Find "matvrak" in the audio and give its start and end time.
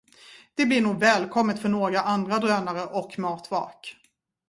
3.19-3.95